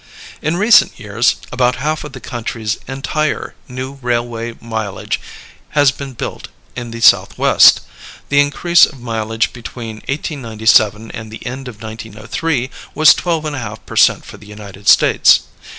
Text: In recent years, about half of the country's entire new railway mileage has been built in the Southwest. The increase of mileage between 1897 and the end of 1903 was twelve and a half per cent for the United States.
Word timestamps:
In 0.41 0.57
recent 0.57 0.99
years, 0.99 1.35
about 1.51 1.75
half 1.75 2.03
of 2.03 2.13
the 2.13 2.19
country's 2.19 2.79
entire 2.87 3.53
new 3.67 3.99
railway 4.01 4.55
mileage 4.59 5.21
has 5.77 5.91
been 5.91 6.13
built 6.13 6.47
in 6.75 6.89
the 6.89 7.01
Southwest. 7.01 7.81
The 8.29 8.39
increase 8.39 8.87
of 8.87 8.99
mileage 8.99 9.53
between 9.53 9.97
1897 10.09 11.11
and 11.11 11.29
the 11.31 11.45
end 11.45 11.67
of 11.67 11.83
1903 11.83 12.71
was 12.95 13.13
twelve 13.13 13.45
and 13.45 13.55
a 13.55 13.59
half 13.59 13.85
per 13.85 13.95
cent 13.95 14.25
for 14.25 14.37
the 14.37 14.47
United 14.47 14.87
States. 14.87 15.41